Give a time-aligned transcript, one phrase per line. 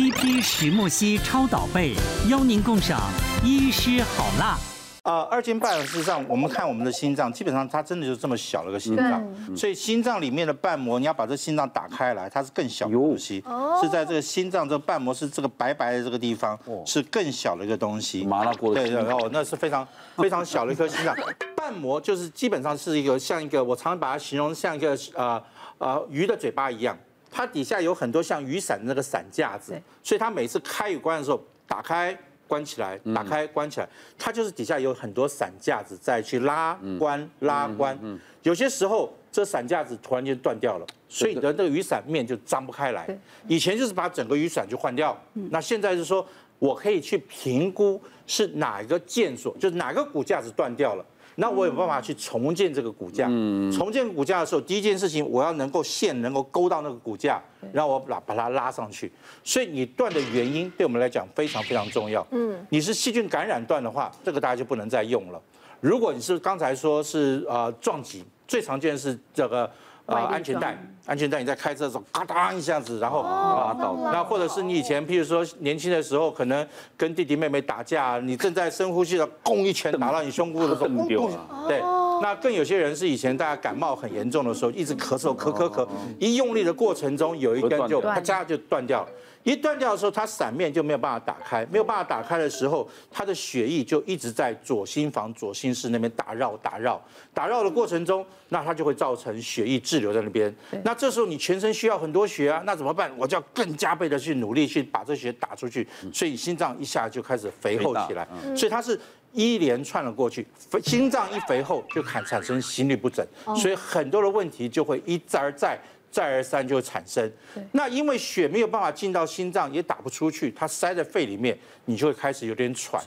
[0.00, 1.92] CP 石墨烯超导被，
[2.30, 2.98] 邀您共赏
[3.44, 4.56] 医师好辣。
[5.02, 9.22] 呃，二斤半，事实上，我们看我们的心脏，基本上它真的就这么小了一个心脏，
[9.54, 13.44] 所以心脏里面的瓣膜，你要把这心脏打开来，它是更小的东西，
[13.82, 18.24] 是在这个心脏这个瓣膜是这个白白的这个地方，是更小的一个东西。
[18.24, 19.86] 麻辣锅对对哦，那是非常
[20.16, 21.14] 非常小的一颗心脏。
[21.54, 25.42] 瓣膜就是基本上是一个像一个，我常常把它形容像一个呃
[25.76, 26.96] 呃鱼的嘴巴一样，
[27.30, 32.16] 它底下有很多像雨伞的那个伞架子，所以它每次开与关的时候打开。
[32.50, 33.88] 关起来，打开，关起来，
[34.18, 37.96] 它就是底下有很多伞架子再去拉关拉关。
[38.42, 43.06] 有些时候这伞架子突然间断掉了，所以你的那个雨伞面就张不开来。
[43.46, 46.26] 以前就是把整个雨伞就换掉，那现在是说
[46.58, 51.06] 我可以去评估是哪一个腱索，就是哪个骨架子断掉了。
[51.36, 53.26] 那我有办法去重建这个骨架。
[53.72, 59.10] 重建骨架的时候，第一件事情我要能够线能够勾到那个骨架，然后我把把它拉上去。
[59.42, 62.26] 所以你断的原因对我们来讲非常非常重要。
[62.30, 65.40] 嗯，你是细菌感染断的话，这个大家就不能再用了。
[65.80, 69.70] 如果你是刚才说是呃撞击，最常见的是这个。
[70.10, 73.96] 啊，安全带，安全带，你在开车的时候，咔当一下子，然后拉倒。
[74.12, 76.66] 那或者是你以前，譬如说年轻的时候，可能
[76.96, 81.66] 跟弟弟妹妹打架，你正在深呼吸的，咣一拳打到你胸部的时候，咣丢了。
[81.68, 81.80] 对，
[82.20, 85.86] 那更有些人是以前大家感冒很严重的时候，一直咳嗽，咳咳咳，
[86.18, 89.08] 一用力的过程中，有一根就啪嚓就断掉了。
[89.42, 100.54] 一断掉的时候，它伞面就没有办法打开，没有办法打开的时候，它的血液就一直在左心房、左心室那边打绕、打绕、打绕的过程中，那它就会造成血液滞留在那边。
[100.84, 103.10] 那这时候你全身需要很多血啊，那怎么办？
[103.16, 108.28] 我就要更加倍的去努力去把这血打出去，所以心脏一下就开始肥厚起来。
[108.54, 109.00] 所以它是
[109.32, 110.46] 一连串的过去，
[110.84, 115.80] 心脏一肥厚就产产生心律不整，所以很多的问题就会一再而再。
[116.10, 117.30] 再而三就会产生，
[117.72, 123.02] 那因为血没有办法进到心脏，也打不出去，它塞在肺里面，你就会开始有点喘。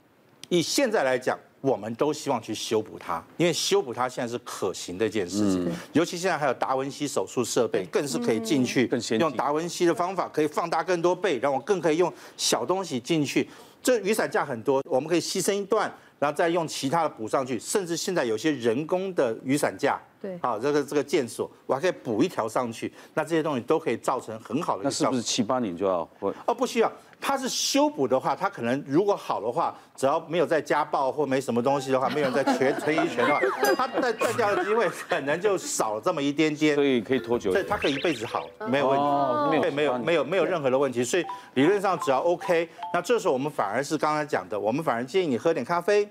[0.49, 5.69] 以现在来讲，我们都希望去修补它，因为修补它现在是可行的一件事情。
[5.91, 13.47] 尤其现在还有达文西手术设备，更是可以进去，用达文西的方法可以放大更多倍，然后我更可以用小东西进去。
[13.81, 19.99] 这雨伞架很多，我们可以牺牲一段，然后再用其他的补上去，甚至现在有些人工的雨伞架。
[20.23, 24.83] 对，好，这个这个线索，我还可以补一条上去，那这些东西都可以造成很好的。
[24.85, 26.07] 那是不是七八年就要？
[26.45, 26.89] 哦，不需要，
[27.25, 33.39] 它是修补的话，它可能如果好的话，只要没有再家暴或没什么东西的话，没有人再捶捶一拳的话，
[33.77, 36.75] 它再再掉的机会可能就少了这么一点点。
[36.75, 37.53] 所以可以拖久。
[37.53, 41.01] 所以它可以一辈子好，没有问题，哦、没有没有没有没有任何的问题。
[41.01, 46.05] 所以理论上只要 OK，那这时候我们反而是刚才讲的，我们反而建议你喝点咖啡。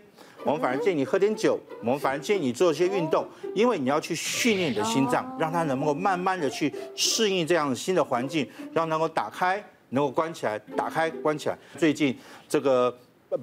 [0.44, 3.24] 我们反而建议你喝点酒，我们反而建议你做一些运动，
[3.54, 11.56] 因为你要去训练你的心脏，让它能够慢慢的去适应这样新的环境，让它能够打开，能够关起来，打开关起来。
[11.78, 12.14] 最近
[12.48, 12.94] 这个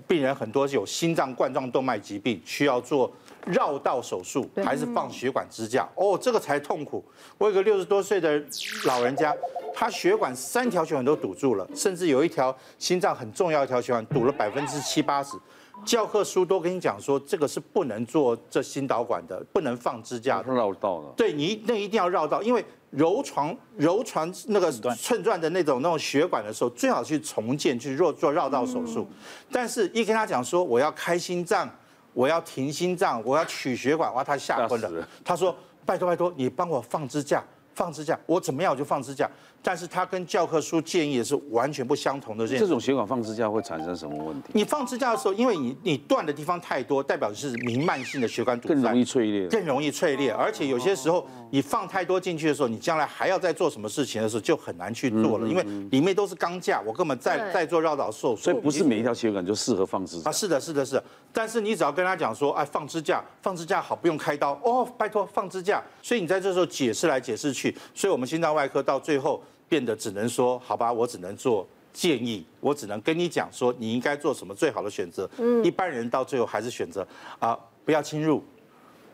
[0.08, 3.12] 病人很多是有心脏冠状动脉疾病，需要做
[3.48, 5.88] 绕道手术，还是放血管支架？
[5.96, 7.04] 哦，这个才痛苦。
[7.38, 8.44] 我有个六十多岁的
[8.86, 9.36] 老人家，
[9.74, 15.38] 他血管三条血管都堵住了，甚至有一条心脏很重要一条血管堵了百分之七八十。
[15.86, 20.42] 教科书都跟你讲说，这个是不能做这心导管的，不能放支架。
[20.42, 21.14] 绕道了。
[21.16, 29.08] 对，你那一定要绕道，因为揉床揉床那个寸断的那种那种血管的时候，最好去重建去做做绕道手术。
[29.52, 31.70] 但是，一跟他讲说我要开心脏，
[32.14, 35.08] 我要停心脏，我要取血管，哇，他吓昏了。
[35.24, 35.56] 他说：
[35.86, 37.44] 拜托拜托，你帮我放支架。
[37.76, 39.30] 放支架，我怎么样我就放支架，
[39.62, 42.47] 但是它跟教科书建议的是完全不相同的。
[42.47, 44.50] 这种血管放支架会产生什么问题？
[44.53, 50.31] 你放支架的时候，因为你你断的地方太多，代表是弥漫性的血管堵塞，更容易脆裂，更容易脆裂。
[50.31, 60.31] 而且有些时候你放太多进去的时候，你将来还要再做什么事情的时候就很难去做了，因为里面都是钢架，我根本再再做绕道手术，所以不是每一条血管就适合放支架啊。
[60.31, 61.03] 是的，是的，是的。
[61.31, 65.81] 但是你只要跟他讲说，哎，放支架，放支架好，不用开刀哦，拜托放支架。
[66.02, 75.29] 所以你在这时候解释来解释去，所以我们心脏外科到最后变得只能说，好吧，我只能做建议，我只能跟你讲说你应该做什么最好的选择。
[75.38, 77.08] 嗯，一般人到最后还是选择
[77.38, 78.44] 啊，不要侵入，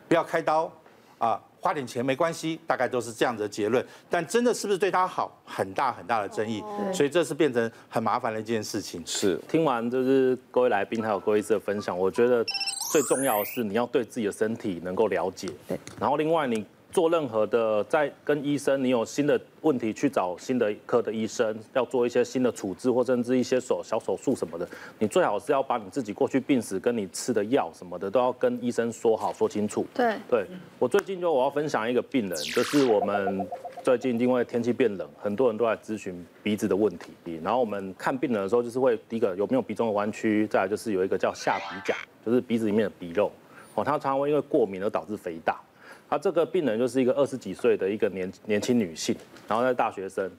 [0.07, 0.71] 不要开刀
[1.19, 1.39] 啊。
[1.59, 3.83] 花点钱没关系，大概都是这样的结论。
[4.07, 6.63] 但真的是不是对他好，很大很大的争议。
[6.93, 9.01] 所以这是变成很麻烦的一件事情。
[9.03, 12.45] 是，听完就是各位来宾还有各位的分享，我觉得
[12.91, 15.49] 最重要的是你要对自己的身体能够了解。
[15.67, 15.79] 对。
[15.99, 16.63] 然后另外你。
[16.95, 24.65] 做任何的，在跟医生，你有新的问题去找新的科的医生，要做一些新的处置或甚至一些手小手术什么的，
[24.97, 29.85] 你最好是要把你自己过去病史跟你吃的药什么的都要跟医生说好说清楚。
[29.93, 30.45] 对，对
[30.79, 33.45] 我最近就我要分享一个病人，就是我们
[33.83, 37.11] 最近因为天气变冷，很多人都在咨询鼻子的问题。
[37.43, 41.93] 然后我们看病人的时候，就是会第一个有没有鼻中的弯曲，再来就是有一个叫下鼻甲，
[42.25, 43.29] 就是鼻子里面的鼻肉。
[43.73, 45.59] 哦，他常常会因为过敏而导致肥大。
[46.09, 49.15] 他这个病人就是一个二十几岁的一个年年轻女性，
[49.47, 50.31] 然后在大学生。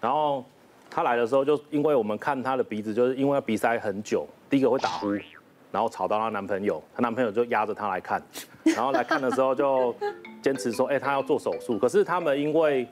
[0.00, 0.44] 然后
[0.88, 5.12] 她来的时候，就因为我们看她的鼻子，就是因为鼻塞很久，第一个会打呼，
[5.72, 8.22] 然后吵到她男朋友，她男朋友就压着她来看，
[8.62, 9.94] 然后来看的时候就
[10.40, 11.78] 坚持说，哎，她要做手术。
[11.78, 12.86] 可是他们因为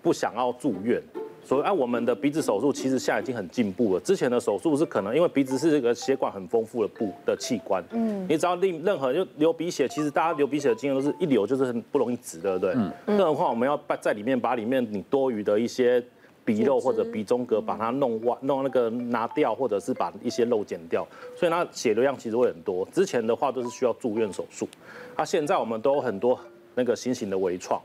[0.00, 1.02] 不想要住院。
[1.48, 4.00] 所以，按，我们的鼻子手术其实现在已经很进步了。
[4.00, 12.74] 之前的手术是可能因为鼻子是这个血管很丰富的部的器官，嗯，你只要令任何就流鼻血，其实大家流鼻血的经验都是一流就是很不容易止，对不对？
[12.76, 12.92] 嗯。
[13.06, 16.04] 更何况我们要把在里面把里面你多余的一些
[16.44, 22.86] 鼻肉或者鼻中隔把它弄挖、弄那个拿掉，或者是把一些肉剪掉，所以那血流量其实会很多。
[22.92, 24.68] 之前的话都是需要住院手术，
[25.16, 26.38] 那现在我们都有很多
[26.74, 27.80] 那个新型的微创。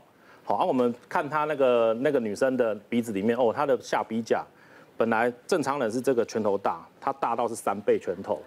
[0.46, 4.44] 好，啊，我们看他那个那个女生的鼻子里面，哦，她的下鼻甲
[4.94, 8.42] 本来正常人是这个拳头大，她大到是三倍拳头，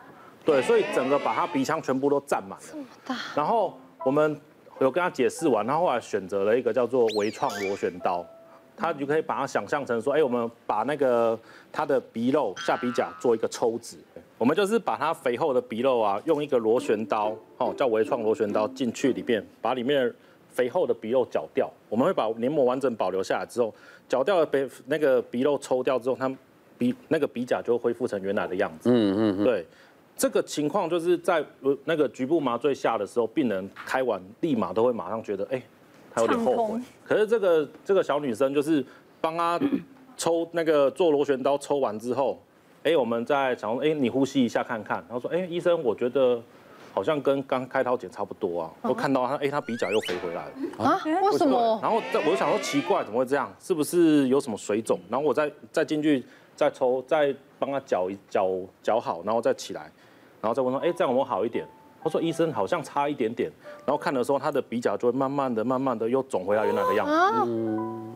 [0.46, 2.66] 对，所以整个把她鼻腔全部都占满了。
[2.72, 3.16] 这么大。
[3.36, 4.40] 然后我们
[4.80, 8.24] 有跟她解释完，她后来选择了一个叫做微创螺旋刀，
[8.76, 11.38] 她就可以把它想象成说，哎，我们把那个
[11.72, 13.98] 她的鼻肉下鼻甲做一个抽脂，
[14.38, 20.14] 我们就是把它肥厚的鼻肉啊，用一个螺旋刀，哦，叫微创螺旋刀进去里面，把里面。
[20.58, 23.72] 肥厚的鼻肉绞掉，我们会把黏膜完整保留下来之后，
[24.10, 26.36] 绞掉的鼻那个鼻肉抽掉之后，它
[26.80, 28.90] 鼻那个鼻甲就会恢复成原来的样子。
[28.92, 29.64] 嗯嗯，对，
[30.18, 31.46] 这个情况就是在
[31.86, 35.62] 那个局部麻醉下的时候，病人开完立马都会马上觉得，哎，
[36.12, 36.82] 他有点后悔。
[37.06, 38.84] 可是这个这个小女生就是
[39.22, 39.62] 帮她
[40.18, 42.42] 抽那个做螺旋刀抽完之后，
[42.82, 46.42] 哎，我们再想说，哎，你呼吸一下看看，然后说，哎，医生，我觉得。
[46.98, 50.52] 好像跟刚开刀剪差不多啊，我看到他，哎，他鼻甲又肥回来了
[50.84, 51.00] 啊？
[51.22, 51.80] 为什么？
[51.80, 53.54] 然后我就想说奇怪，怎么会这样？
[53.60, 55.00] 是不是有什么水肿？
[55.08, 58.50] 然后我再再进去再抽，再帮他搅一搅
[58.82, 59.82] 搅好，然后再起来，
[60.42, 61.68] 然后再问说，哎，这样有没有好一点？
[62.04, 63.52] 他说医生好像差一点点。
[63.86, 67.52] 然后看的时候，他的鼻甲就会慢慢的、慢慢的又肿回来原来的样子。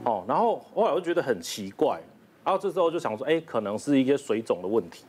[0.06, 2.01] 哦，然后后来我就觉得很奇怪，
[2.44, 5.06] 然后这时候就想说，哎，可能是一些水肿的问题。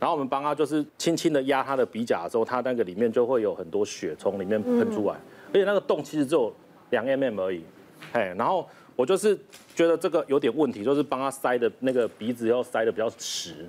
[0.00, 5.14] 然后我们帮他就是轻轻的压他的鼻甲的时候，他那个里面就会有很多血从里面喷出来，
[5.48, 6.52] 而且那个洞其实只有
[6.90, 7.64] 两 mm 而已，
[8.12, 9.38] 哎，然后我就是
[9.74, 13.66] 觉得这个有点问题，就是帮他塞的那个鼻子要塞的比较实，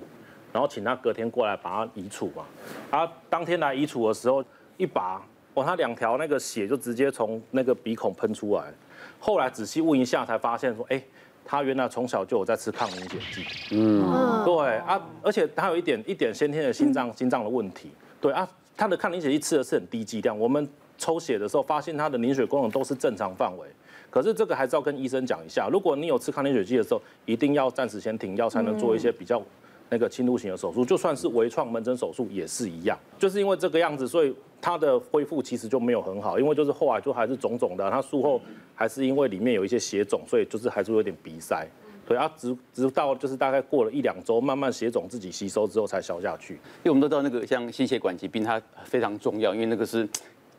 [0.52, 2.44] 然后请他隔天过来把它移除嘛。
[2.90, 4.44] 他当天来移除的时候，
[4.76, 5.24] 一拔，
[5.54, 8.72] 哦，他两条那个血就直接从那个鼻孔喷出来，
[9.18, 11.02] 后来仔细问一下才发现说，哎。
[11.46, 17.90] 他原来从小就有在吃抗凝血剂，嗯，对啊，而且他有一点一点先天的心脏心脏的问题，
[18.20, 18.46] 对啊，
[18.76, 23.66] 他的抗凝血剂吃的是很低剂量，我们抽血的时候发现他的凝血功能都是正常范围，
[24.10, 29.40] 可是这个还是要跟医生讲一下，如果你有吃抗凝血剂的时候，一定要暂时先停药，才能做一些比较
[29.88, 34.34] 那个侵入型的手术，就算是微创门诊手术也是一样，就是因为这个样子，所以。
[34.58, 38.40] 他的恢复其实就没有很好，因为就是后来就还是肿肿的，他术后
[38.74, 41.64] 还是因为里面有一些血肿，所以就是还是有点鼻塞。
[42.08, 46.54] 对啊，直直到就是大概过了一两周，慢慢血肿自己吸收之后才消下去。
[46.54, 50.08] 因为我们都知道那个像心血管疾病，它非常重要，因为那个是。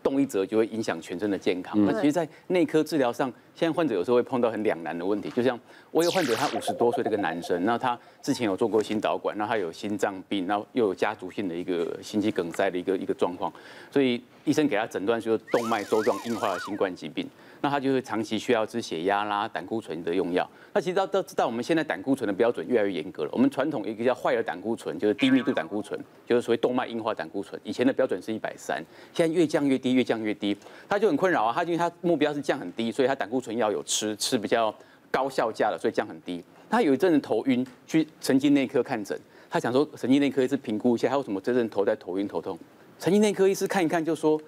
[0.03, 1.83] 动一折就会影响全身的健康。
[1.85, 5.29] 那其实，在内科治疗上，现在患者有时候会碰到很两难的问题。
[5.31, 5.59] 就像
[5.91, 13.51] 我有患者，他五十多岁的一个男生，那他之前有做过心导管，那他有心脏病，然后又有家族性的一个心肌梗塞的一个一个状况，
[13.91, 17.27] 所以医生给他诊断说动脉粥状硬化的新冠疾病。
[17.61, 20.49] 那他就会长期需要吃血压啦、胆固醇的用药。
[20.73, 23.29] 那其实都都知道，我们现在胆固醇的标准越来越严格了。
[23.33, 27.59] 我们传统一个叫坏的胆固醇，就是低密度胆固醇，就是所谓动脉硬化胆固醇。
[27.63, 28.83] 以前的标准是一百三，
[29.13, 30.55] 现在越降越低，越降越低。
[30.87, 34.73] 他就很困扰啊，他因为他目标是降很低，所以他胆固醇要有吃，吃比较
[35.09, 36.43] 高效价的，所以降很低。
[36.69, 42.57] 他有一阵子头晕，去神经内科看诊，他想说神经内科医师评估一下，他为什么真正头在头晕头痛？
[42.99, 44.39] 神经内科医师看一看就说，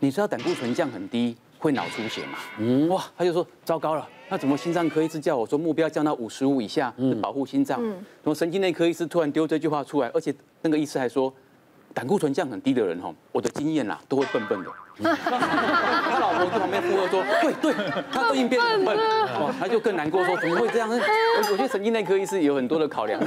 [0.00, 1.36] 你知道胆固醇降很低。
[1.58, 2.38] 会脑出血嘛？
[2.58, 7.78] 嗯，哇，他就说糟糕了，那怎么心脏科医师叫我说目标降到五十五以下，嗯，保护心脏？
[7.82, 10.08] 嗯，怎么神经内科医师突然丢这句话出来？
[10.14, 11.32] 而且那个医师还说，
[11.94, 14.70] 胆固醇降很低的人哈，我的经验啦，都会笨笨的。
[15.00, 17.72] 他老婆在旁边附和说：“对对，
[18.10, 20.88] 他都已经变很笨，哇，他就更难过说怎么会这样？
[20.90, 20.96] 我
[21.52, 23.20] 我觉得神经内科医师有很多的考量，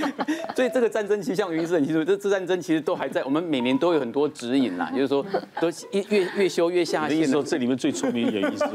[0.54, 5.24] 所以这个战争其实像云是很清楚，这次战争其实都还在，我们每年都有很多指引啦，就是说
[5.58, 7.26] 都越越修越下线。
[7.26, 8.66] 说这里面最聪明的医师，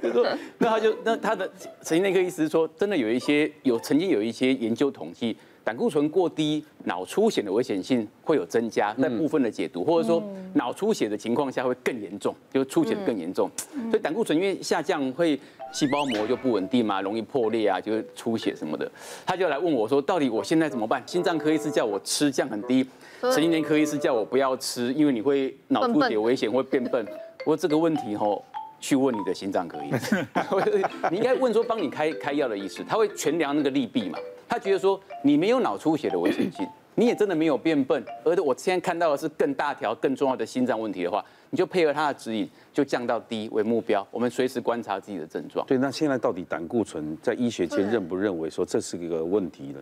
[0.00, 0.24] 就说
[0.58, 1.50] 那他就那他的
[1.82, 10.22] 神经内科医师说，真的有一些有曾经有一些研究统计。”胆固醇过低，脑出血的危险性会有增加，在部分的解读，或者说
[10.54, 13.50] 脑出血的情况下会更严重，就出血的更严重。
[13.90, 15.36] 所以胆固醇因为下降会
[15.72, 18.88] 细胞膜就不稳定嘛，容易破裂啊，就是出血什么的。
[19.26, 21.02] 他就来问我说，到底我现在怎么办？
[21.04, 22.86] 心脏科医师叫我吃降很低，
[23.20, 27.04] 神经内科医师叫我不要吃，因为你会脑出血危险，会变笨。
[27.44, 28.40] 我说这个问题吼，
[28.78, 30.24] 去问你的心脏科医师，
[31.10, 34.16] 你应该问说帮你开开药的医师，他会权量那个利弊嘛。
[34.48, 36.66] 他觉得说你没有脑出血的危险性。
[36.98, 44.06] 你也真的没有变笨，而我现在看到的是更大条、更重要的心脏问题的话，你就配合他的指引，就降到低为目标。
[44.10, 45.66] 我们随时观察自己的症状。
[45.66, 49.80] 对，那现在到底胆固醇在医学界认不认为说这是一个问题呢？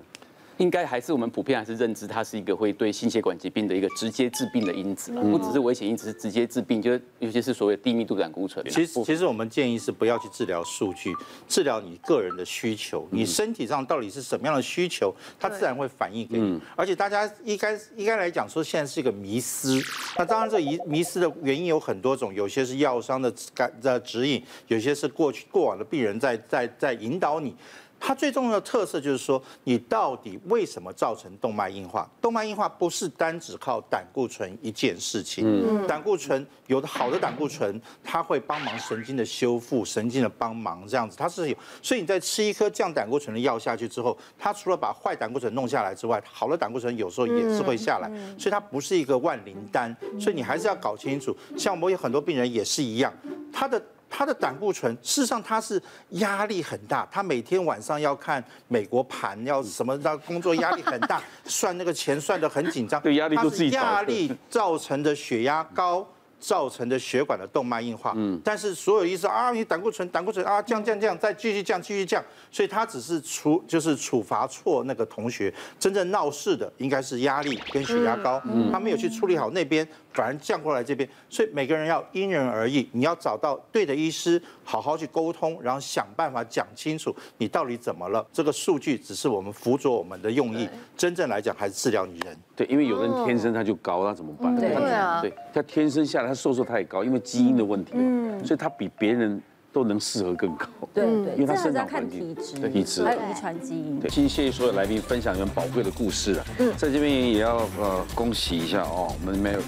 [0.58, 8.64] 应该还是我们普遍还是认知，它是一个会对心血管疾病的一个直接致病的因子，不只是危险因子，是直接致病，就是尤其是所谓低密度胆固醇。
[8.68, 11.12] 其实，其实我们建议是不要去治疗数据，
[11.48, 16.60] 治疗你个人的需求，你身体上到底是什么样的需求，它自然会反映给你。
[16.76, 19.82] 而且大家应该应该来讲说，现在是一个迷失。
[20.16, 27.54] 那当然，这迷迷失的原因有很多种，有些是药商的感的指引，有些是过去过往的病人在在在引导你。
[27.98, 32.06] 它最重要的特色就是说，你到底为什么造成动脉硬化？
[32.20, 35.44] 动脉硬化不是单只靠胆固醇一件事情。
[35.46, 41.56] 嗯，胆固醇有的好的胆固醇，它会帮忙神经的修复，神经的帮忙这样子，它是有。
[41.80, 48.10] 所以你在吃一颗降胆固醇的药下去之后，它除了把坏胆固醇弄下来之外，好的胆固醇有时候也是会下来。
[48.38, 51.34] 所以它不是一个万灵丹，所以你还是要搞清楚。
[51.56, 53.10] 像我有很多病人也是一样，
[53.50, 53.82] 他的。
[54.16, 66.06] 他的胆固醇，事实上他是压力很大，他每天晚上要看美国盘，要什么，他工作压力很大， 算那个钱算得很紧张，对，压力都自己压力造成的血压高。
[66.40, 88.24] 造成的血管的动脉硬化，嗯，但是所有医生啊，你胆固醇胆固醇啊降降降，再继续降继续降，所以他只是处就是处罚错那个同学，真正闹事的应该是压力跟血压高，嗯，他没有去处理好那边，反而降过来这边，所以每个人要因人而异，你要找到对的医师，好好去沟通，然后想办法讲清楚你到底怎么了。
[88.32, 92.36] 这个数据只是我们辅佐我们的用意，真正来讲还是治疗女人。
[92.54, 94.54] 对，因为有人天生他就高，那怎么办？
[94.56, 99.42] 对啊，对，他天生下来他瘦瘦太高，因为基因的问题，嗯，所以他比别人
[99.74, 100.66] 都能适合更高。
[100.94, 102.32] 对对，因为他生长环境、
[102.72, 103.98] 体质，还有遗传基因。
[103.98, 106.44] 对，谢谢所有来宾分享你们宝贵的故事啊。
[106.60, 109.60] 嗯，在这边也要呃恭喜一下哦，我们没有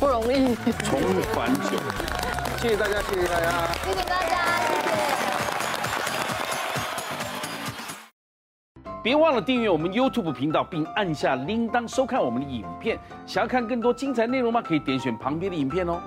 [0.00, 1.00] 不容易重
[1.32, 1.78] 返九，
[2.60, 4.92] 谢谢大家，谢谢大家，谢谢大家，谢谢。
[9.04, 12.98] 别忘了订阅我们 YouTube 频道，并按下铃铛收看我们的影片。
[13.26, 14.60] 想要看更多精彩内容吗？
[14.60, 16.00] 可以点选旁边的影片哦。